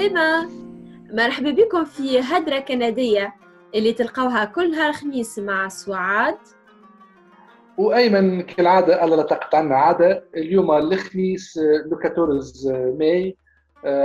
عسلامة 0.00 0.50
مرحبا 1.12 1.50
بكم 1.50 1.84
في 1.84 2.20
هدرة 2.20 2.58
كندية 2.58 3.34
اللي 3.74 3.92
تلقوها 3.92 4.44
كل 4.44 4.70
نهار 4.70 4.92
خميس 4.92 5.38
مع 5.38 5.68
سعاد. 5.68 6.38
وأيمن 7.78 8.42
كالعادة 8.42 9.04
ألا 9.04 9.14
لا 9.14 9.22
تقطعنا 9.22 9.76
عادة 9.76 10.24
اليوم 10.36 10.70
الخميس 10.70 11.58
le 11.90 11.98
14 12.04 12.94
ماي 12.98 13.36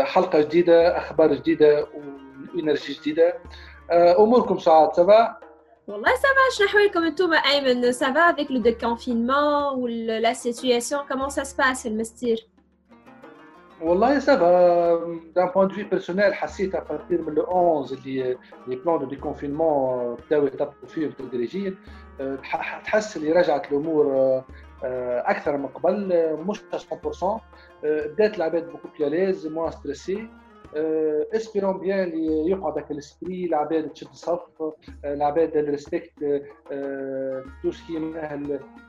حلقة 0.04 0.42
جديدة 0.42 0.98
أخبار 0.98 1.34
جديدة 1.34 1.88
و 2.56 2.60
énergie 2.61 2.94
جديدة. 2.94 3.34
أموركم 3.92 4.58
سعاد 4.58 4.94
ça 4.94 5.16
va 5.16 5.38
والله 5.88 6.12
ça 6.16 6.37
va 6.37 6.58
شنو 6.58 6.68
أحوالكم 6.68 7.04
أنتم 7.04 7.34
أيمن 7.34 7.92
ça 7.92 8.06
va 8.06 8.20
avec 8.20 8.52
le 8.52 8.62
la 10.22 10.34
situation 10.34 10.98
comment 11.10 11.30
ça 11.30 11.46
se 11.46 11.56
passe 11.56 11.86
المستير؟ 11.86 12.55
والله 13.82 14.20
ça 14.20 14.70
va 14.70 15.20
d'un 15.36 15.48
point 15.48 15.68
de 15.68 15.74
vue 15.74 15.84
personnel 15.84 16.34
حسيت 16.34 16.76
à 16.76 16.82
partir 16.82 17.22
من 17.22 17.34
le 17.34 17.44
11 17.84 17.96
اللي 17.98 18.38
les 18.68 18.76
plans 18.76 19.00
de 19.00 19.06
déconfinement 19.06 20.16
بداو 20.16 20.46
يطبقوا 20.46 20.88
فيهم 20.88 21.12
تدريجيا 21.12 21.76
تحس 22.86 23.18
اللي 23.18 23.32
رجعت 23.32 23.72
الأمور 23.72 24.44
أكثر 24.84 25.58
من 25.58 25.68
قبل 25.68 26.08
مش 26.48 26.62
100% 26.92 27.26
بدأت 27.84 28.38
العباد 28.38 28.70
beaucoup 28.70 28.88
plus 29.00 29.48
à 29.48 29.50
l'aise 29.50 29.62
moins 29.62 29.72
stressés 29.72 30.28
espérons 31.36 31.78
bien 31.78 32.04
اللي 32.04 32.50
يقعد 32.50 32.78
هكا 32.78 32.92
l'esprit 32.92 33.46
العباد 33.46 33.90
تشد 33.90 34.08
الصف 34.08 34.42
العباد 35.06 35.58
respectent 35.58 36.12
tout 37.64 37.72
ce 37.72 37.83
qui 37.83 38.00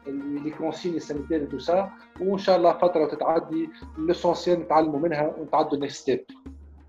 les 0.07 0.51
consignes 0.59 0.99
sanitaires 1.01 1.45
tout 1.51 1.59
ça 1.59 1.91
وإن 2.21 2.39
شاء 2.39 2.57
الله 2.57 2.73
فترة 2.79 3.07
تتعدي 3.07 3.69
l'essentiel 3.99 4.61
نتعلموا 4.61 5.01
منها 5.01 5.35
ونتعدوا 5.39 5.73
ال 5.75 5.79
next 5.79 5.97
step 5.97 6.25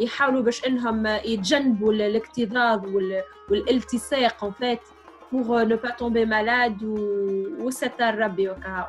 يحاولوا 0.00 0.42
باش 0.42 0.66
إنهم 0.66 1.06
يتجنبوا 1.06 1.92
الاكتظاظ 1.92 2.80
والالتصاق 3.50 4.44
en 4.44 4.50
fait 4.50 4.80
pour 5.30 5.60
ne 5.70 5.76
pas 5.76 5.92
tomber 5.92 6.26
malade 6.26 6.82
وستر 7.60 8.18
ربي 8.18 8.48
وكهو. 8.50 8.86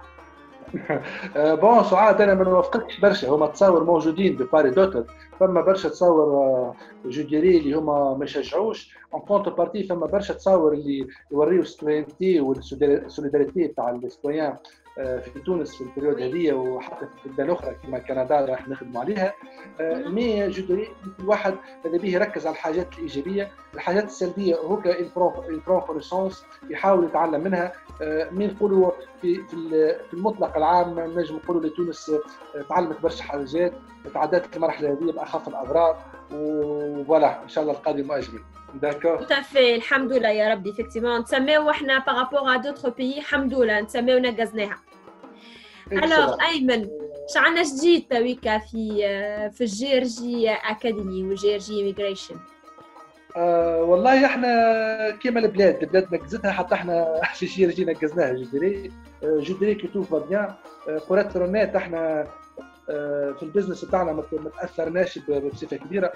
bon 1.61 1.83
سعاد 1.83 2.21
أنا 2.21 2.33
ما 2.33 2.43
نوافقكش 2.43 2.99
برشا. 2.99 3.29
هما 3.29 3.47
تصاور 3.47 3.83
موجودين 3.83 4.37
de 4.37 4.45
part 4.45 4.69
et 4.69 4.77
d'autre 4.77 5.03
فما 5.39 5.61
برشا 5.61 5.89
تصاور 5.89 6.73
je 7.05 7.21
dirais 7.21 7.57
اللي 7.57 7.73
هما 7.73 8.17
ما 8.17 8.25
يشجعوش 8.25 8.95
en 9.13 9.21
contrepartie 9.21 9.83
فما 9.83 10.05
برشا 10.05 10.33
تصاور 10.33 10.73
اللي 10.73 11.07
يوريو 11.31 11.63
citoyenneté 11.63 12.39
وال 12.39 12.61
solidarité 12.61 13.67
تاع 13.67 13.89
ال 13.89 13.97
citoyens 13.97 14.55
في 14.95 15.39
تونس 15.45 15.75
في 15.75 15.81
ال 15.81 15.86
période 15.86 16.21
هذه 16.21 16.53
وحتى 16.53 17.05
في 17.05 17.25
البلدان 17.25 17.45
الأخرى 17.45 17.75
كما 17.83 17.99
كندا 17.99 18.45
راح 18.45 18.67
نخدموا 18.67 19.01
عليها. 19.01 19.33
mais 19.81 20.49
je 20.49 20.65
dirais 20.65 20.87
الواحد 21.19 21.55
ماذا 21.85 21.97
به 21.97 22.09
يركز 22.09 22.47
على 22.47 22.53
الحاجات 22.53 22.93
الإيجابية 22.93 23.51
الحاجات 23.73 24.03
السلبية. 24.03 24.55
هو 24.55 24.81
il 25.49 25.58
prend 25.58 25.81
connaissance 25.81 26.45
يحاول 26.69 27.05
يتعلم 27.05 27.43
منها. 27.43 27.73
mais 28.31 28.47
نقولوا 28.47 28.91
في 29.21 29.35
في 30.09 30.13
المطلق 30.13 30.57
العام 30.57 30.99
نجم 30.99 31.35
نقولوا 31.35 31.61
لتونس 31.61 32.11
تعلمت 32.69 33.01
برشا 33.01 33.23
حاجات. 33.23 33.73
تعدت 34.13 34.55
المرحلة 34.55 34.89
هذه 34.91 35.11
بأخف 35.11 35.47
الأضرار 35.47 35.97
و 36.33 36.52
voilà 36.52 37.43
إن 37.43 37.49
شاء 37.49 37.63
الله 37.63 37.73
القادم 37.73 38.11
اجمل 38.11 38.39
D'accord. 38.69 39.19
Tout 39.25 39.33
à 39.33 39.41
fait, 39.41 39.79
الحمد 39.79 40.09
لله 40.09 40.31
يا 40.31 40.53
ربي. 40.53 40.73
Effectivement 40.73 41.19
نسميو 41.21 41.69
إحنا 41.69 41.81
par 41.81 41.99
rapport 41.99 42.47
à 42.47 42.59
d'autres 42.59 42.89
pays 42.89 43.17
الحمد 43.17 43.53
لله. 43.53 43.81
نسميو 43.81 44.19
نقزناها. 44.19 44.77
Alors 45.91 46.35
أيمن 46.41 46.89
شنوا 47.33 47.63
جديد 47.63 48.05
تويكا 48.09 48.57
في 48.57 48.97
في 49.53 49.61
ال 49.61 49.97
GRG 49.97 50.49
Academy 50.49 51.23
وال 51.23 51.53
GRG 51.53 51.77
Immigration 51.79 52.35
آه 53.37 53.83
والله 53.83 54.25
إحنا 54.25 54.49
كيما 55.21 55.39
البلاد 55.39 55.83
البلاد 55.83 56.15
نقزتها 56.15 56.51
حتى 56.51 56.75
إحنا 56.75 57.21
في 57.35 57.43
ال 57.43 57.65
GRG 57.65 57.85
نقزناها 57.85 58.33
je 58.33 58.48
dirais 58.48 58.91
je 59.23 59.36
dirais 59.36 59.75
que 59.75 59.87
tout 59.87 60.19
va 60.19 60.30
bien 60.30 60.53
pour 61.09 61.25
être 61.35 61.50
honnête 61.50 61.75
إحنا 61.75 62.27
في 63.39 63.43
ال 63.43 63.48
business 63.48 63.85
بتاعنا 63.85 64.13
ما 64.13 64.23
تأثرناش 64.57 65.19
بصفة 65.19 65.77
كبيرة. 65.77 66.11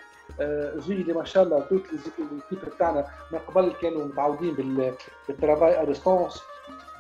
زي 0.76 0.94
اللي 0.94 1.14
ما 1.14 1.24
شاء 1.24 1.44
الله 1.44 1.60
toute 1.60 1.84
l'équipe 1.94 2.70
بتاعنا 2.76 3.06
من 3.32 3.40
قبل 3.40 3.74
كانوا 3.82 4.06
متعودين 4.06 4.54
بال 5.28 5.40
travail 5.40 5.82
à 5.82 5.84
distance 5.84 6.42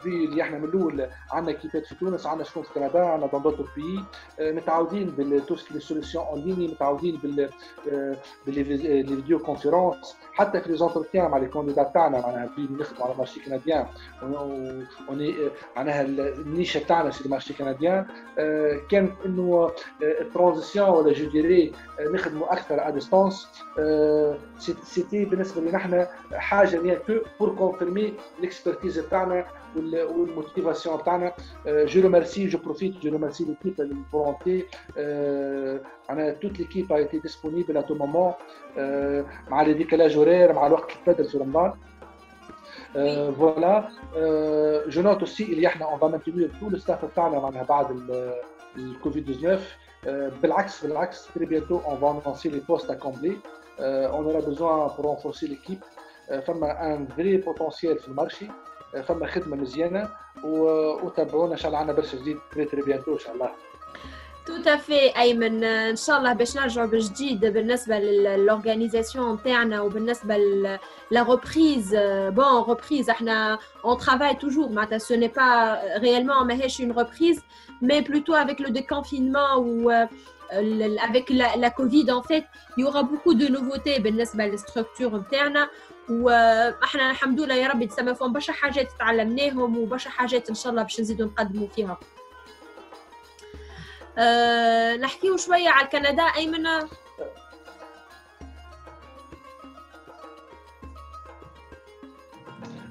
في 0.03 0.09
اللي 0.25 0.41
إحنا 0.41 0.57
من 0.57 0.63
الأول 0.65 1.07
عندنا 1.31 1.55
كيفات 1.57 1.85
في 1.85 1.95
تونس 1.95 2.25
عندنا 2.25 2.43
شكون 2.43 2.63
في 2.63 2.69
كندا 2.73 2.99
عندنا 3.05 3.27
dans 3.31 3.41
d'autres 3.41 3.65
pays 3.75 4.03
متعودين 4.53 5.09
بال 5.09 5.21
tout 5.21 5.44
ce 5.44 5.56
qui 5.56 5.73
est 5.73 5.79
solutions 5.79 6.25
en 6.25 6.39
ligne 6.39 6.67
متعودين 6.67 7.19
بال 7.23 7.49
بال 8.45 9.39
vidéoconférence 9.39 10.15
حتى 10.33 10.61
في 10.61 10.69
les 10.69 10.77
entretiens 10.77 11.31
مع 11.31 11.37
les 11.37 11.45
candidats 11.47 11.83
تاعنا 11.83 12.21
معناها 12.21 12.47
في 12.55 12.61
نخدموا 12.79 13.05
على 13.07 13.15
marché 13.17 13.39
canadien 13.39 13.85
on 15.09 15.20
est 15.20 15.35
معناها 15.75 16.01
ال 16.01 16.14
niche 16.14 16.79
تاعنا 16.79 17.09
في 17.09 17.25
ال 17.25 17.29
marché 17.29 17.53
canadien 17.53 18.05
كانت 18.89 19.11
إنه 19.25 19.71
ال 20.01 20.09
transition 20.09 20.89
ولا 20.89 21.13
je 21.13 21.29
dirais 21.29 21.71
نخدموا 22.01 22.53
أكثر 22.53 22.87
à 22.87 22.89
distance 22.89 23.47
سيتي 24.83 25.25
بالنسبة 25.25 25.61
لنا 25.61 25.77
إحنا 25.77 26.07
حاجة 26.33 27.01
بور 27.39 27.55
كونفيرمي 27.55 28.13
ليكسبرتيز 28.41 28.97
تاعنا 29.11 29.45
والموتيفاسيون 29.92 31.02
تاعنا 31.04 31.32
جو 31.66 32.00
ريميرسي 32.02 32.46
جو 32.46 32.58
بروفيت 32.58 32.92
جو 32.98 33.10
ريميرسي 33.12 33.44
ليكيب 33.44 33.80
الفولونتي 33.80 34.64
معناها 36.08 36.30
توت 36.32 36.58
ليكيب 36.58 36.92
ا 36.92 36.96
ايتي 36.96 37.18
ديسپونيبل 37.18 37.76
ا 37.76 37.80
تو 37.80 37.94
مومون 37.94 38.32
مع 39.48 39.62
لي 39.62 39.72
ديكالاج 39.74 40.16
اورير 40.16 40.52
مع 40.52 40.66
الوقت 40.66 40.90
البدل 41.06 41.24
في 41.24 41.38
رمضان 41.38 41.72
فوالا 43.38 43.88
جو 44.88 45.02
نوت 45.02 45.18
اوسي 45.20 45.44
اللي 45.44 45.66
احنا 45.66 45.86
اون 45.90 45.98
فا 45.98 46.06
مانتينير 46.06 46.50
تو 46.60 46.68
الستاف 46.68 47.04
تاعنا 47.16 47.38
معناها 47.40 47.62
بعد 47.62 47.86
الكوفيد 48.76 49.24
19 49.34 49.60
بالعكس 50.42 50.86
بالعكس 50.86 51.28
تري 51.34 51.46
بيانتو 51.46 51.78
اون 51.78 51.96
فا 52.00 52.22
نونسي 52.26 52.48
لي 52.48 52.60
بوست 52.68 52.90
ا 52.90 52.94
كومبلي 52.94 53.36
اون 53.80 54.24
اورا 54.24 54.40
بيزوان 54.40 54.88
بور 54.96 55.04
رونفورسي 55.06 55.46
ليكيب 55.46 55.78
فما 56.46 56.94
ان 56.94 57.06
فري 57.06 57.36
بوتونسيال 57.36 57.98
في 57.98 58.08
المارشي 58.08 58.46
فما 59.08 59.26
خدمه 59.26 59.56
مزيانه 59.56 60.10
وتابعونا 60.44 61.52
ان 61.52 61.58
شاء 61.58 61.68
الله 61.68 61.78
عندنا 61.78 61.96
برشا 61.96 62.18
جديد 62.18 62.38
تري 62.52 62.64
تري 62.64 62.82
بيانتو 62.82 63.12
ان 63.14 63.18
شاء 63.18 63.34
الله 63.34 63.50
تو 64.46 64.70
افي 64.70 65.18
ايمن 65.18 65.64
ان 65.64 65.96
شاء 65.96 66.18
الله 66.18 66.32
باش 66.32 66.56
نرجعوا 66.56 66.86
بجديد 66.86 67.40
بالنسبه 67.46 67.98
للاورغانيزاسيون 67.98 69.42
تاعنا 69.42 69.80
وبالنسبه 69.80 70.36
لا 71.10 71.22
ريبريز 71.22 71.96
بون 72.28 72.62
ريبريز 72.68 73.10
احنا 73.10 73.58
اون 73.84 73.98
ترافاي 73.98 74.34
توجور 74.34 74.68
معناتها 74.68 74.98
سو 74.98 75.14
ني 75.14 75.28
با 75.28 75.78
ريالمون 75.98 76.46
ماهيش 76.46 76.80
اون 76.80 76.92
ريبريز 76.92 77.42
مي 77.82 78.00
بلوتو 78.00 78.34
افيك 78.34 78.60
لو 78.60 78.68
déconfinement 78.68 79.58
و 79.58 80.06
avec 81.08 81.26
la, 81.30 81.56
la 81.56 81.70
Covid, 81.70 82.10
en 82.10 82.22
fait, 82.22 82.44
il 82.76 82.80
y 82.82 82.84
aura 82.84 83.02
beaucoup 83.02 83.34
de 83.34 83.46
nouveautés 83.46 84.00
بالنسبة 84.00 84.46
للستركتور 84.46 85.16
نتاعنا 85.16 85.68
وإحنا 86.09 87.11
الحمد 87.11 87.41
لله 87.41 87.55
يا 87.55 87.67
ربي 87.67 87.87
تسمى 87.87 88.15
فيهم 88.15 88.33
برشا 88.33 88.53
حاجات 88.53 88.91
تعلمناهم 88.99 89.77
وبرشا 89.77 90.09
حاجات 90.09 90.49
إن 90.49 90.55
شاء 90.55 90.71
الله 90.71 90.83
باش 90.83 90.99
نزيدوا 90.99 91.25
نقدموا 91.27 91.67
فيها. 91.67 91.97
أه 94.17 94.95
نحكيو 94.95 95.37
شوية 95.37 95.69
على 95.69 95.87
كندا 95.87 96.23
أيمن 96.23 96.65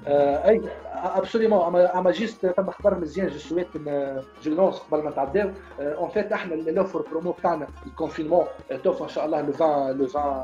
آه 0.07 0.49
أي 0.49 0.61
absolument 0.93 1.75
أما 1.75 2.11
juste 2.11 2.45
فما 2.45 2.71
خبر 2.71 2.99
مزيان 2.99 3.27
je 3.27 3.37
souhaite 3.39 3.67
je 4.43 4.69
قبل 4.69 5.03
ما 5.03 5.09
نتعداو 5.09 5.51
en 5.79 6.09
fait 6.09 6.31
إحنا 6.31 6.55
ال 6.55 6.63
offre 6.63 7.01
promo 7.01 7.31
بتاعنا 7.31 7.67
ال 7.85 7.90
confinement 7.90 8.45
توفى 8.83 9.03
إن 9.03 9.07
شاء 9.09 9.25
الله 9.25 9.41
le 9.41 9.53
20 9.53 9.97
le 9.97 10.05
20 10.05 10.43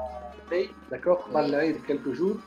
mai, 0.49 0.69
d'accord? 0.89 1.29
Oui. 1.33 1.73
de 1.73 1.79
quelques 1.85 2.13
jours. 2.13 2.37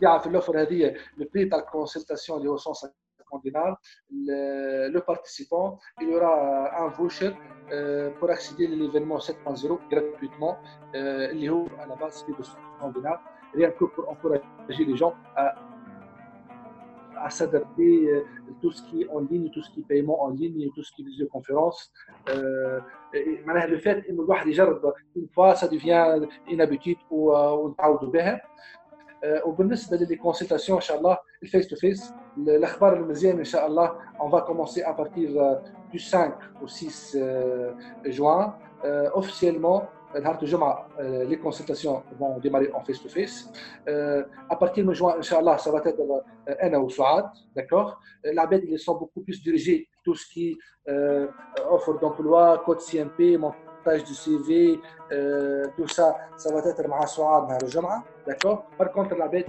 L'offre, 0.00 0.52
le 0.52 1.24
prix 1.26 1.44
de 1.46 1.50
la 1.50 1.62
consultation 1.62 2.42
est 2.42 2.48
au 2.48 2.56
150 2.56 3.42
dinars. 3.44 3.78
Le, 4.10 4.88
le, 4.88 5.00
participant, 5.00 5.78
il 6.00 6.08
y 6.10 6.14
aura 6.14 6.32
euh, 6.32 6.84
un 6.84 6.88
voucher 6.88 7.32
euh, 7.72 8.10
pour 8.18 8.30
accéder 8.30 8.66
à 8.66 8.70
l'événement 8.70 9.18
7.0 9.18 9.78
gratuitement. 9.90 10.58
Euh, 10.94 11.30
il 11.34 11.44
est 11.44 11.48
à 11.82 11.86
la 11.86 11.96
base, 11.96 12.24
de 12.26 12.42
100 12.80 12.90
dinars, 12.92 13.22
rien 13.54 13.70
que 13.70 13.84
pour 13.84 14.08
encourager 14.08 14.42
les 14.78 14.96
gens 14.96 15.14
à 15.36 15.54
à 17.19 17.29
s'adapter 17.29 18.13
à 18.17 18.21
tout 18.61 18.71
ce 18.71 18.81
qui 18.83 19.03
est 19.03 19.09
en 19.09 19.19
ligne, 19.19 19.49
tout 19.49 19.61
ce 19.61 19.71
qui 19.71 19.79
est 19.81 19.87
paiement 19.87 20.21
en 20.23 20.29
ligne, 20.29 20.69
tout 20.75 20.83
ce 20.83 20.91
qui 20.93 21.01
est 21.01 21.05
visioconférence. 21.05 21.91
Euh, 22.29 22.79
le 23.13 23.77
fait 23.77 24.01
que 24.01 24.11
الواحد 24.11 24.47
يجرب 24.47 24.93
une 25.15 25.27
fois 25.29 25.55
ça 25.55 25.67
devient 25.67 26.27
une 26.49 26.61
habitude 26.61 26.97
ونتعودوا 27.11 28.11
بها 28.11 28.41
وبالنسبه 29.45 29.97
للكونسلتاسيون 29.97 30.77
ان 30.77 30.81
شاء 30.81 30.97
الله 30.97 31.17
الفيس 31.43 31.67
تو 31.67 31.75
فيس 31.75 32.13
الاخبار 32.37 32.93
المزيان 32.93 33.37
ان 33.37 33.43
شاء 33.43 33.67
الله 33.67 33.91
on 34.19 34.29
va 34.29 34.41
commencer 34.41 34.83
à 34.83 34.93
partir 34.93 35.29
du 35.91 35.99
5 35.99 36.33
au 36.61 36.67
6 36.67 37.17
juin 38.05 38.55
officiellement 39.13 39.87
euh, 40.14 40.20
euh, 41.00 41.24
les 41.24 41.38
consultations 41.38 42.02
vont 42.18 42.38
démarrer 42.38 42.70
en 42.72 42.80
face-to-face. 42.80 43.50
Euh, 43.88 44.24
à 44.48 44.56
partir 44.56 44.84
de 44.84 44.92
juin, 44.92 45.20
ça 45.22 45.40
va 45.40 45.56
être 45.84 46.24
Anna 46.60 46.80
ou 46.80 46.90
Souad, 46.90 47.26
d'accord? 47.54 48.00
L'Abed, 48.24 48.64
ils 48.66 48.78
sont 48.78 48.96
beaucoup 48.98 49.20
plus 49.20 49.42
dirigés, 49.42 49.88
tout 50.04 50.14
ce 50.14 50.26
qui 50.26 50.58
offre 51.68 51.98
d'emploi, 52.00 52.62
code 52.64 52.80
CMP, 52.80 53.38
page 53.84 54.04
du 54.04 54.14
CV, 54.14 54.80
euh, 55.12 55.66
tout 55.76 55.88
ça, 55.88 56.16
ça 56.36 56.52
va 56.52 56.60
être 56.60 56.86
مع 56.88 57.04
سعاد 57.04 57.48
نهار 57.48 57.62
الجمعة, 57.62 58.04
d'accord 58.26 58.64
Par 58.78 58.92
contre, 58.92 59.14
la 59.16 59.28
bête 59.28 59.48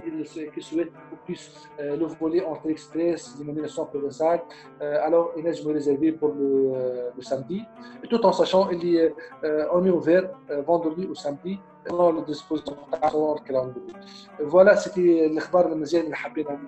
qui 0.54 0.62
souhaite 0.62 0.92
beaucoup 0.92 1.24
plus 1.24 1.42
euh, 1.80 1.96
le 1.96 2.06
voler 2.06 2.42
entre 2.42 2.68
express, 2.70 3.36
dénomination 3.38 3.84
provençale, 3.86 4.40
euh, 4.82 5.06
alors 5.06 5.32
il 5.36 5.46
est 5.46 5.72
réservé 5.72 6.12
pour 6.12 6.30
le, 6.40 6.72
euh, 6.74 7.10
le 7.16 7.22
samedi, 7.22 7.62
et 8.02 8.08
tout 8.08 8.24
en 8.24 8.32
sachant 8.32 8.66
qu'il 8.68 8.96
est, 8.96 9.14
euh, 9.44 9.66
on 9.76 9.84
est 9.84 9.90
ouvert 9.90 10.24
euh, 10.50 10.62
vendredi 10.62 11.04
ou 11.10 11.14
samedi 11.14 11.60
dans 11.88 12.12
le 12.12 12.22
disposition 12.22 12.76
فوالا 14.50 14.74
سيتي 14.74 15.26
الاخبار 15.26 15.72
المزيان 15.72 16.04
اللي 16.04 16.16
حبينا 16.16 16.58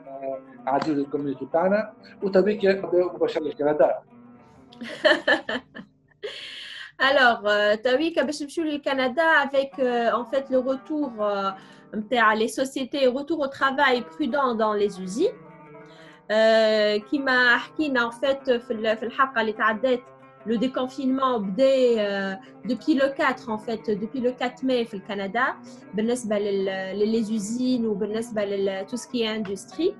نعديو 0.66 0.94
للكوميونيتي 0.94 1.48
تاعنا 1.52 1.92
وتبيك 2.22 2.64
نبداو 2.64 3.12
مباشره 3.14 3.42
للكندا 3.42 3.98
Alors, 6.98 7.42
Tawika, 7.82 8.22
باش 8.22 8.42
نمشيو 8.42 8.64
للكندا 8.64 9.22
avec 9.42 9.78
euh, 9.78 10.12
en 10.12 10.24
fait 10.24 10.48
le 10.50 10.58
retour 10.58 11.12
euh, 11.20 11.50
نتاع 11.94 12.34
les 12.36 12.48
sociétés, 12.48 13.06
retour 13.08 13.40
au 13.40 13.48
travail 13.48 14.02
prudent 14.02 14.54
dans 14.54 14.72
les 14.72 15.00
usines. 15.00 15.34
Euh, 16.30 16.98
qui 16.98 17.10
كيما 17.10 17.56
حكينا 17.56 18.08
en 18.08 18.12
fait 18.12 18.56
في 18.58 19.02
الحلقة 19.02 19.40
اللي 19.40 19.52
تعدات 19.52 20.00
le 20.46 20.56
déconfinement 20.56 21.38
بدأ 21.38 22.38
depuis 22.64 22.94
le 22.94 23.08
4 23.08 23.48
en 23.50 23.58
fait 23.58 23.90
depuis 23.90 24.20
le 24.20 24.32
4 24.32 24.62
mai 24.62 24.84
في 24.84 24.94
الكندا 24.94 25.44
بالنسبة 25.94 26.38
لل 26.38 27.24
les 27.24 27.30
usines 27.30 27.86
ou 27.86 27.94
بالنسبة 27.94 28.44
لل 28.44 28.86
tout 28.88 28.96
ce 28.96 29.08
qui 29.08 29.22
est 29.22 29.28
industrie. 29.28 29.94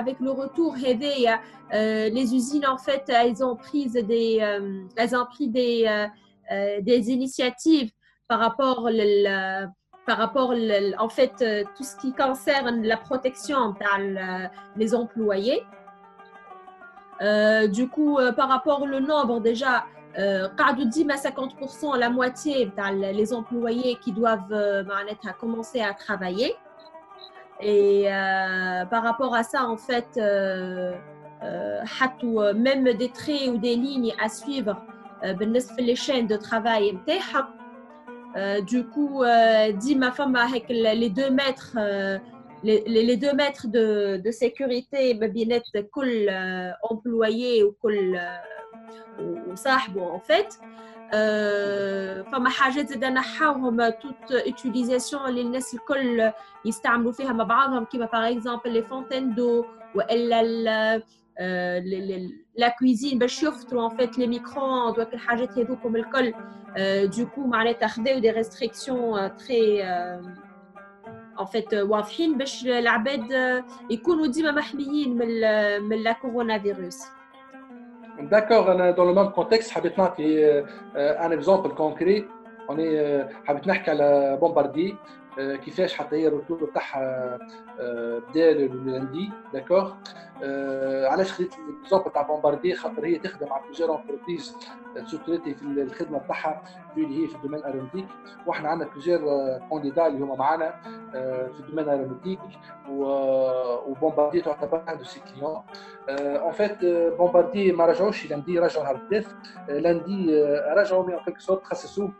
avec 0.00 0.20
le 0.20 0.30
retour 0.30 0.74
les 1.72 2.34
usines 2.34 2.66
en 2.66 2.78
fait 2.78 3.04
elles 3.08 3.44
ont 3.44 3.56
pris 3.56 3.86
des 3.86 4.38
elles 4.96 5.16
ont 5.16 5.26
pris 5.26 5.48
des 5.48 6.06
des 6.80 7.10
initiatives 7.10 7.90
par 8.28 8.40
rapport 8.40 8.88
par 10.06 10.18
rapport 10.18 10.54
en 10.98 11.08
fait 11.08 11.34
tout 11.76 11.84
ce 11.84 11.96
qui 11.96 12.12
concerne 12.12 12.82
la 12.82 12.96
protection 12.96 13.74
des 14.76 14.94
employés 14.94 15.62
du 17.68 17.88
coup 17.88 18.18
par 18.36 18.48
rapport 18.48 18.82
au 18.82 19.00
nombre 19.00 19.40
déjà 19.40 19.84
قعدوا 20.58 20.84
ديما 20.84 21.16
50% 21.16 21.98
la 21.98 22.10
moitié 22.10 22.70
les 23.00 23.32
employés 23.32 23.96
qui 23.96 24.12
doivent 24.12 24.84
commencer 25.40 25.80
à 25.80 25.94
travailler 25.94 26.54
et 27.59 28.05
euh, 28.07 28.85
par 28.85 29.03
rapport 29.03 29.33
à 29.33 29.43
ça, 29.43 29.65
en 29.65 29.77
fait, 29.77 30.07
euh, 30.17 30.93
euh, 31.43 31.81
même 32.53 32.93
des 32.93 33.09
traits 33.09 33.49
ou 33.49 33.57
des 33.57 33.75
lignes 33.75 34.13
à 34.21 34.29
suivre 34.29 34.81
les 35.79 35.95
chaînes 35.95 36.27
de 36.27 36.37
travail 36.37 36.89
du 38.67 38.85
coup 38.85 39.23
dit 39.73 39.95
ma 39.95 40.11
femme 40.11 40.35
avec 40.35 40.69
les 40.69 41.09
deux 41.09 41.31
mètres 41.31 41.75
les, 42.63 42.83
les 42.85 43.17
deux 43.17 43.33
mètres 43.33 43.67
de, 43.67 44.21
de 44.23 44.31
sécurité 44.31 45.15
bien 45.27 45.49
employé 46.83 47.63
ou 47.63 47.71
ou 49.97 50.03
en 50.03 50.19
fait 50.19 50.59
فما 52.32 52.48
حاجات 52.48 52.88
زاد 52.88 53.04
نحاوهم 53.04 53.88
توت 53.88 54.32
اتيليزاسيون 54.32 55.28
اللي 55.28 55.40
الناس 55.40 55.74
الكل 55.74 56.32
يستعملوا 56.64 57.12
فيها 57.12 57.32
مع 57.32 57.44
بعضهم 57.44 57.84
كيما 57.84 58.06
باغ 58.06 58.30
اكزومبل 58.32 58.72
لي 58.72 58.82
فونتين 58.82 59.34
دو 59.34 59.64
والا 59.94 61.02
لا 62.56 62.68
كويزين 62.78 63.18
باش 63.18 63.42
يفطروا 63.42 63.90
ان 63.90 63.96
فيت 63.96 64.18
لي 64.18 64.26
ميكرووند 64.26 64.98
وك 64.98 65.14
الحاجات 65.14 65.58
هذوكم 65.58 65.96
الكل 65.96 66.34
دوكو 67.18 67.46
معناتها 67.46 67.86
خذاو 67.88 68.18
دي 68.18 68.30
ريستريكسيون 68.30 69.36
تري 69.36 69.84
ان 69.84 71.44
فيت 71.52 71.74
واضحين 71.74 72.38
باش 72.38 72.66
العباد 72.66 73.32
يكونوا 73.90 74.26
ديما 74.26 74.50
محميين 74.50 75.16
من 75.18 75.28
من 75.82 76.02
لا 76.02 76.12
كورونا 76.12 76.58
فيروس 76.58 77.02
D'accord, 78.23 78.65
dans 78.95 79.05
le 79.05 79.13
même 79.13 79.31
contexte, 79.31 79.71
un 80.95 81.31
exemple 81.31 81.69
concret. 81.75 82.25
On 82.67 82.77
est, 82.79 83.25
à 83.87 83.93
la 83.93 84.37
Bombardier. 84.37 84.95
كيفاش 85.37 85.93
حتى 85.93 86.15
هي 86.15 86.27
الرتوبه 86.27 86.67
تاعها 86.73 87.37
بدا 88.29 88.53
lundi 88.53 89.31
d'accord 89.53 89.93
علاش 91.11 91.31
خديت 91.31 91.53
l'exemple 91.59 92.11
تاع 92.11 92.21
Bombardier 92.21 92.75
خاطر 92.75 93.05
هي 93.05 93.19
تخدم 93.19 93.47
مع 93.49 93.57
plusieurs 93.57 93.99
entreprises 93.99 94.55
sous-traitées 95.05 95.53
في 95.53 95.61
الخدمة 95.65 96.17
تاعها 96.27 96.63
في 96.95 97.01
اللي 97.01 97.23
هي 97.23 97.27
في 97.27 97.35
ال 97.35 97.38
domaine 97.38 97.63
aéronautique 97.63 98.07
وإحنا 98.45 98.69
عندنا 98.69 98.89
plusieurs 98.89 99.21
candidats 99.69 100.07
اللي 100.07 100.25
هما 100.25 100.35
معانا 100.35 100.73
في 101.53 101.59
ال 101.59 101.63
domaine 101.63 101.89
aéronautique 101.89 102.39
و 102.89 103.03
Bombardier 103.03 104.41
تعتبر 104.41 104.83
un 104.87 104.95
de 104.95 105.05
ses 105.05 105.19
clients. 105.19 105.63
Euh, 106.09 106.49
en 106.49 106.51
fait, 106.51 106.77
Bombardier 107.17 107.75
ما 107.75 107.85
رجعوش 107.85 108.25
lundi 108.29 108.59
رجعوا 108.59 108.83
نهار 108.83 108.95
الثلاث 108.95 109.27
lundi 109.69 110.43
رجعوا 110.77 111.07
en 111.07 111.17
quelque 111.19 111.41
sorte 111.45 111.63
خصصوه 111.63 112.11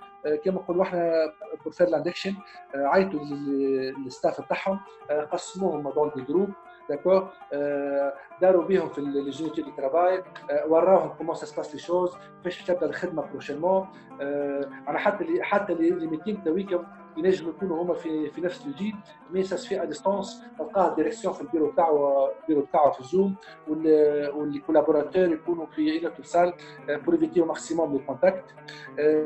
كما 0.44 0.56
نقولوا 0.56 0.84
إحنا 0.84 1.34
pour 1.64 1.74
faire 1.74 1.90
l'induction 1.90 2.34
عيطوا 2.76 3.20
لل 4.06 4.16
staff 4.16 4.42
بتاعهم 4.42 4.80
قسموهم 5.32 5.90
dans 5.90 6.12
des 6.16 6.22
groupes 6.22 6.50
d'accord 6.90 7.30
داروا 8.42 8.64
بهم 8.64 8.90
في 8.90 9.02
les 9.02 9.22
unités 9.22 9.62
de 9.62 9.70
travail 9.72 10.24
وراهم 10.68 11.10
comment 11.10 11.36
ça 11.36 11.46
se 11.46 11.54
passe 11.54 11.74
les 11.74 11.80
choses 11.80 12.18
كيفاش 12.44 12.64
تبدأ 12.64 12.86
الخدمة 12.86 13.22
prochainement 13.32 13.88
أنا 14.88 14.98
حتى 14.98 15.24
اللي 15.24 15.44
حتى 15.44 15.74
ال 15.74 15.82
les 15.82 16.08
meetings 16.08 16.44
تويكا 16.44 16.84
ينجموا 17.18 17.52
يكونوا 17.52 17.84
هما 17.84 17.94
في 17.94 18.30
في 18.30 18.42
نفس 18.42 18.66
الجيل 18.66 18.96
mais 19.32 19.44
ça 19.44 19.53
se 19.53 19.63
fait 19.63 19.82
à 19.84 19.86
distance 19.86 20.44
تلقى 20.58 20.96
la 20.96 21.02
direction 21.02 21.34
في 21.34 21.42
البيرو 21.42 21.72
تاعو 21.72 22.28
البيرو 22.42 22.66
تاعو 22.74 22.92
في 22.92 23.00
ال 23.00 23.07
Zoom 23.07 23.36
و 23.68 23.91
les 23.91 24.60
collaborateurs 24.68 25.34
يكونوا 25.34 25.66
في 25.66 26.06
une 26.06 26.14
salle 26.24 26.54
pour 26.88 27.14
éviter 27.14 27.42
maximum 27.42 27.94
les 27.94 28.00
contacts 28.00 28.46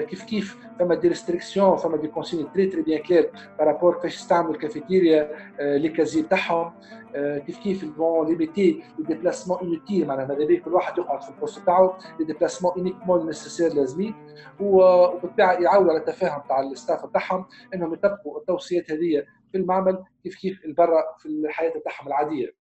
كيف 0.10 0.24
كيف؟ 0.24 0.57
فما 0.79 0.95
des 0.96 1.08
restrictions 1.08 1.77
فما 1.77 1.98
des 1.98 2.08
consignes 2.08 2.44
très 2.53 2.68
très 2.68 2.82
bien 2.82 3.03
claires 3.03 3.32
par 3.60 3.70
rapport 3.70 3.94
كيفاش 3.95 4.15
يستعملوا 4.15 4.53
الكافيتيريا 4.53 5.31
les 5.60 5.89
casiers 5.89 6.22
تاعهم 6.21 6.74
كيف 7.15 7.57
كيف 7.60 7.86
faut 7.98 8.27
limiter 8.27 8.84
les 8.98 9.06
déplacements 9.06 9.60
inutiles 9.62 10.08
معناها 10.07 10.25
ماذا 10.25 10.45
بيك 10.45 10.63
كل 10.63 10.74
واحد 10.74 10.98
يقعد 10.98 11.21
في 11.21 11.29
ال 11.30 11.36
poste 11.36 11.65
تاعو 11.65 11.93
les 12.20 12.25
déplacements 12.25 12.74
uniquement 12.77 13.25
nécessaires 13.25 13.74
لازمين 13.74 14.15
وبالطبيعة 14.60 15.51
يعاودوا 15.53 15.91
على 15.91 16.00
التفاهم 16.00 16.41
تاع 16.50 16.60
ال 16.60 16.67
staff 16.67 17.06
تاعهم 17.05 17.45
انهم 17.81 17.95
يطبقوا 17.95 18.40
التوصيات 18.40 18.90
هذه 18.90 19.25
في 19.52 19.59
المعمل 19.59 20.05
كيف 20.25 20.37
كيف 20.37 20.61
برا 20.66 21.02
في 21.19 21.28
الحياه 21.28 21.73
تاعهم 21.85 22.09
العاديه. 22.09 22.57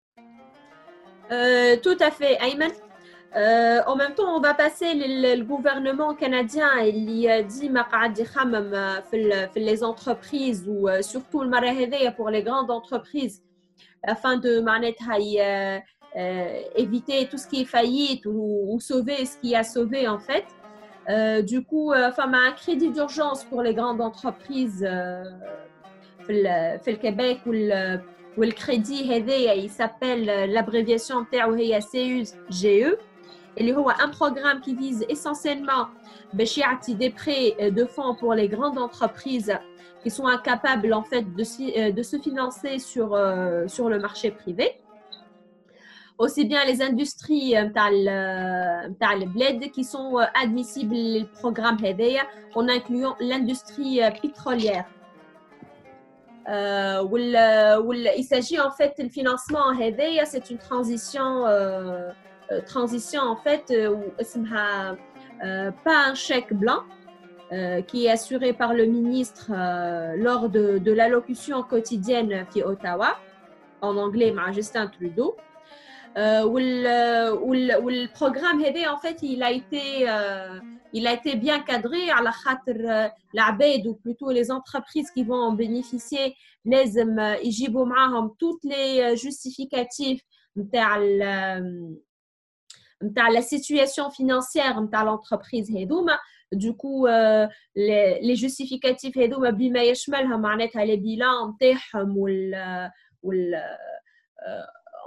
tout 1.86 1.98
à 2.00 2.12
fait, 2.12 2.38
Ayman. 2.40 2.72
Euh, 3.36 3.82
en 3.88 3.96
même 3.96 4.14
temps, 4.14 4.30
on 4.38 4.40
va 4.40 4.54
passer 4.54 4.94
le, 4.94 5.36
le 5.40 5.44
gouvernement 5.44 6.14
canadien. 6.14 6.70
Il 6.80 7.28
a 7.28 7.42
dit 7.42 7.70
les 9.56 9.84
entreprises 9.84 10.62
ou 10.68 10.88
surtout 11.02 11.42
le 11.42 11.50
pour 12.16 12.30
les 12.30 12.44
grandes 12.44 12.72
entreprises 12.72 13.42
afin 14.08 14.38
de 14.38 14.60
euh, 14.60 15.80
euh, 16.18 16.62
éviter 16.76 17.28
tout 17.28 17.38
ce 17.38 17.48
qui 17.48 17.62
est 17.62 17.66
faillite 17.66 18.26
ou, 18.26 18.66
ou, 18.70 18.80
sauver 18.80 19.26
ce 19.26 19.38
qui 19.38 19.56
a 19.56 19.64
sauvé 19.64 20.08
en 20.08 20.20
fait. 20.20 20.46
Euh, 21.10 21.42
du 21.42 21.64
coup, 21.64 21.94
enfin, 21.94 22.32
un 22.34 22.52
crédit 22.52 22.90
d'urgence 22.90 23.44
pour 23.44 23.62
les 23.62 23.74
grandes 23.74 24.02
entreprises 24.02 24.86
في 26.28 26.88
الكيبيك 26.88 27.40
والكريدي 28.38 29.18
هذايا 29.18 29.68
il 29.68 29.70
s'appelle 29.70 30.26
l'abréviation 30.54 31.26
تاعو 31.32 31.54
هي 31.54 31.82
CUGE 31.82 32.98
اللي 33.58 33.76
هو 33.76 33.92
un 33.92 34.10
programme 34.10 34.62
qui 34.62 34.76
vise 34.76 35.06
essentiellement 35.10 35.88
باش 36.34 36.58
يعطي 36.58 36.96
des 36.96 37.10
prêts 37.10 37.72
de 37.72 37.86
fonds 37.86 38.16
pour 38.16 38.34
les 38.34 38.48
grandes 38.50 38.78
entreprises 38.78 39.54
qui 40.04 40.10
sont 40.10 40.28
incapables 40.28 40.94
en 40.94 41.04
fait 41.04 41.22
de, 41.22 41.92
de 41.92 42.04
se 42.04 42.18
financer 42.18 42.80
sur, 42.80 43.08
sur 43.68 43.90
le 43.90 44.00
marché 44.00 44.32
privé 44.32 44.68
aussi 46.20 46.46
bien 46.46 46.64
les 46.66 46.82
industries 46.82 47.56
bled 49.34 49.72
qui 49.72 49.84
sont 49.84 50.18
admissibles 50.34 50.96
au 51.24 51.26
programme 51.40 51.78
هذايا 51.86 52.24
en 52.56 52.68
incluant 52.70 53.16
l'industrie 53.20 54.00
pétrolière 54.22 54.86
euh, 56.48 57.02
il 58.18 58.24
s'agit 58.24 58.60
en 58.60 58.70
fait 58.70 58.94
le 59.00 59.10
financement 59.10 59.74
c'est 60.26 60.50
une 60.52 60.60
transition 60.60 61.48
euh, 61.48 62.12
euh, 62.52 62.62
transition 62.62 63.22
en 63.24 63.36
fait 63.36 63.74
pas 65.84 66.08
un 66.08 66.14
chèque 66.14 66.54
blanc 66.54 66.84
qui 67.88 68.06
est 68.06 68.12
assuré 68.12 68.54
par 68.54 68.74
le 68.74 68.86
ministre 68.86 69.52
lors 70.18 70.50
de, 70.50 70.78
de 70.78 70.92
l'allocution 70.92 71.64
quotidienne 71.64 72.46
à 72.56 72.68
Ottawa 72.68 73.18
en 73.82 73.98
anglais 73.98 74.34
Justin 74.52 74.88
Trudeau 74.88 75.36
le 76.16 78.08
programme 78.14 78.62
en 78.62 78.98
fait 78.98 79.18
il 79.22 79.44
a 79.44 79.52
été 79.52 80.06
il 80.94 81.08
a 81.08 81.14
été 81.14 81.36
bien 81.36 81.60
cadré 81.60 82.10
à 82.10 82.22
la 82.22 82.32
خاطر 82.32 83.10
العباد 83.34 83.88
ou 83.88 83.96
plutôt 83.96 84.32
les 84.32 84.50
entreprises 84.52 85.12
qui 85.12 85.24
vont 85.24 85.42
en 85.50 85.52
bénéficier 85.52 86.36
لازم 86.66 87.20
يجيبوا 87.20 87.86
معاهم 87.86 88.36
toutes 88.40 88.64
les 88.64 89.16
justificatifs 89.18 90.22
نتاع 90.58 90.98
نتاع 93.04 93.30
la 93.30 93.42
situation 93.42 94.10
financière 94.10 94.80
نتاع 94.80 95.06
l'entreprise 95.06 95.72
هذوما 95.78 96.18
du 96.56 96.74
coup 96.74 97.08
les, 97.76 98.20
les 98.22 98.36
justificatifs 98.36 99.18
هذوما 99.18 99.50
بما 99.50 99.84
يشملها 99.84 100.38
معناتها 100.38 100.86
les 100.86 100.98
bilans 100.98 101.54
نتاعهم 101.56 102.18
وال 102.18 102.92
وال 103.24 103.56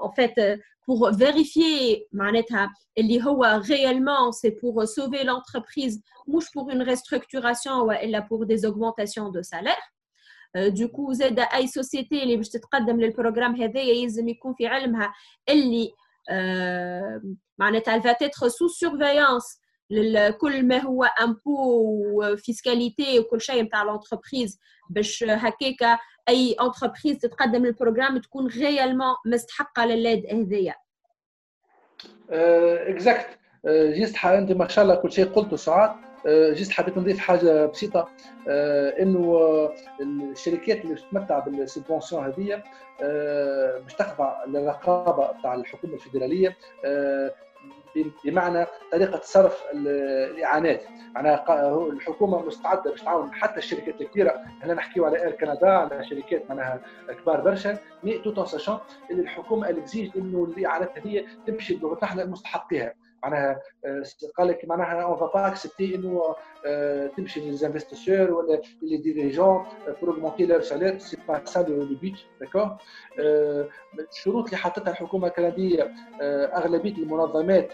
en 0.01 0.11
fait 0.13 0.35
pour 0.87 1.11
vérifier 1.13 2.07
اللي 2.99 3.23
هو 3.23 3.63
réellement 3.63 4.33
c'est 4.33 4.53
pour 4.61 4.87
sauver 4.89 5.25
l'entreprise 5.25 6.01
مش 6.29 6.45
pour 6.45 6.71
une 6.71 6.83
restructuration 6.83 7.83
والا 7.83 8.27
pour 8.31 8.47
des 8.47 8.65
augmentations 8.65 9.31
de 9.31 9.43
salaire 9.43 9.93
du 10.73 10.89
coup 10.89 11.13
زاد 11.13 11.39
اي 11.39 11.67
سوسيتي 11.67 12.23
اللي 12.23 12.37
باش 12.37 12.49
تتقدم 12.49 13.01
للبروغرام 13.01 13.63
هذايا 13.63 13.95
يلزم 13.95 14.29
يكون 14.29 14.55
في 14.55 14.67
علمها 14.67 15.15
اللي 15.49 15.93
معناتها 17.59 18.01
va 18.01 18.15
être 18.25 18.49
sous 18.49 18.69
Surveillance 19.94 20.32
كل 20.38 20.68
ما 20.68 20.78
هو 20.78 21.04
impôts 21.04 21.86
و 22.14 22.25
fiscalité 22.25 23.20
وكل 23.20 23.42
شيء 23.42 23.64
نتاع 23.64 23.84
l'entreprise 23.84 24.60
باش 24.90 25.24
هكاك 25.24 26.00
أي 26.30 26.56
entreprise 26.62 27.18
تتقدم 27.18 27.66
لل 27.66 27.75
programme 27.75 28.18
تكون 28.18 28.48
réellement 28.48 29.16
مستحقة 29.26 29.86
لل 29.86 29.99
aide 29.99 30.26
هذايا. 30.32 30.76
exact 32.90 33.40
juste 33.68 34.26
انت 34.26 34.52
ما 34.52 34.68
شاء 34.68 34.84
الله 34.84 34.96
كل 34.96 35.12
شيء 35.12 35.26
قلته 35.26 35.56
سعاد. 35.56 35.92
juste 36.28 36.72
حبيت 36.72 36.98
نضيف 36.98 37.20
حاجة 37.20 37.66
بسيطة. 37.66 38.10
إنه 39.00 39.40
الشركات 40.02 40.86
اللي 40.86 40.96
تتمتع 40.96 41.40
بال 41.40 41.54
subvention 41.54 42.26
هذه 42.26 42.64
باش 43.84 43.94
تخضع 43.94 44.46
للرقابة 44.46 45.42
تاع 45.44 45.54
الحكومة 45.54 45.94
الفيدرالية. 45.94 46.58
بمعنى 48.26 48.66
طريقة 48.92 49.20
صرف 49.24 49.64
الإعانات. 49.74 50.84
معناها 51.16 51.70
الحكومة 51.92 52.46
مستعدة 52.46 52.92
باش 52.92 53.02
تعاون 53.02 53.34
حتى 53.34 53.58
الشركات 53.58 54.02
الكبيرة 54.02 54.36
هنا 54.64 54.74
نحكيو 54.74 55.06
على 55.06 55.24
اير 55.24 55.32
كندا 55.32 55.70
على 55.70 56.06
شركات 56.10 56.50
معناها 56.50 56.82
كبار 57.22 57.42
برشا 57.42 57.78
mais 58.04 58.18
tout 58.18 58.40
en 58.40 58.46
sachant 58.46 58.78
الحكومة 59.12 59.70
اللي 59.70 59.82
إنه 60.16 60.44
الإعانات 60.44 60.98
هذه 60.98 61.26
تمشي 61.48 61.76
بلغتنا 61.76 62.22
لمستحقيها 62.22 62.94
معناها 63.24 63.62
آه، 63.86 64.04
قال 64.38 64.48
لك 64.48 64.66
معناها 64.66 65.04
on 65.04 65.16
va 65.16 65.29
pas 65.29 65.48
accepter 65.48 65.96
إنه 65.96 66.36
آه، 66.66 67.08
تمشي 67.08 67.40
لل 67.40 67.52
investisseurs 67.52 68.32
ولا 68.32 68.62
les 68.82 68.98
dirigeants 68.98 69.66
pour 70.02 70.10
augmenter 70.10 70.46
leur 70.46 70.62
salaire 70.62 71.00
c'est 71.00 71.18
pas 71.28 71.46
ça 71.46 71.60
le 71.60 71.98
but 72.02 72.16
d'accord 72.40 72.78
الشروط 74.12 74.46
اللي 74.46 74.58
حطتها 74.58 74.92
الحكومة 74.92 75.28
الكندية 75.28 75.92
آه، 76.22 76.46
أغلبية 76.46 76.98
المنظمات 76.98 77.74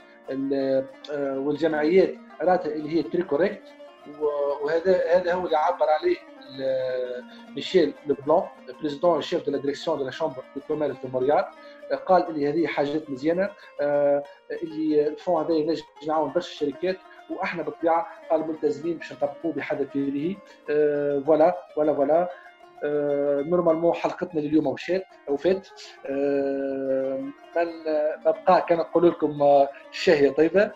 والجمعيات 1.19 2.13
راتها 2.41 2.71
اللي 2.71 2.89
هي 2.89 3.03
très 3.03 3.23
correctes 3.23 3.61
وهذا 4.63 5.15
هذا 5.15 5.33
هو 5.33 5.45
اللي 5.45 5.57
عبر 5.57 5.85
عليه 5.89 6.17
ميشيل 7.55 7.93
لبلان 8.07 8.43
président 8.79 9.19
et 9.19 9.28
chef 9.28 9.45
de 9.45 9.51
la 9.51 9.57
direction 9.57 9.97
de 9.97 10.05
la 10.05 10.11
Chambre 10.11 10.43
de 10.55 10.61
commerce 10.67 10.95
de 11.03 11.09
Montréal 11.09 11.45
قال 11.93 12.29
اللي 12.29 12.49
هذه 12.49 12.67
حاجات 12.67 13.09
مزيانة 13.09 13.49
آه، 13.81 14.23
اللي 14.63 15.07
ال 15.07 15.13
fonds 15.13 15.43
هذا 15.43 15.53
ينجم 15.53 15.83
يعاون 16.07 16.31
برشا 16.31 16.51
الشركات 16.51 16.97
وأحنا 17.29 17.63
بالطبيعة 17.63 18.07
قال 18.31 18.47
ملتزمين 18.47 18.97
باش 18.97 19.13
نطبقوا 19.13 19.53
بحذافيره 19.53 20.35
آه، 20.69 21.19
voilà 21.19 21.57
voilà 21.75 21.93
voilà. 21.93 22.29
normalement 23.49 23.93
حلقتنا 23.93 24.39
لليوم 24.39 24.67
وشات 24.67 25.05
وفات 25.27 25.67
نبقى 28.25 28.65
كان 28.69 28.77
نقول 28.77 29.07
لكم 29.09 29.39
الشهيه 29.91 30.29
طيبة. 30.29 30.71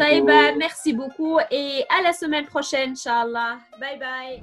طيبة 0.00 0.50
merci 0.50 0.92
beaucoup 0.92 1.38
et 1.38 1.82
la 1.84 2.12
semaine 2.12 2.46
prochaine 2.52 2.74
إن 2.74 2.94
شاء 2.94 3.22
الله. 3.22 3.58
bye 3.80 3.98
bye 3.98 4.42